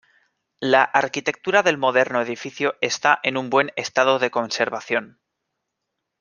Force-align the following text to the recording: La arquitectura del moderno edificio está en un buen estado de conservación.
La 0.61 0.81
arquitectura 0.81 1.61
del 1.61 1.77
moderno 1.77 2.19
edificio 2.23 2.73
está 2.81 3.19
en 3.21 3.37
un 3.37 3.51
buen 3.51 3.71
estado 3.75 4.17
de 4.17 4.31
conservación. 4.31 5.19